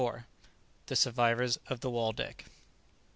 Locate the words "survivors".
0.95-1.59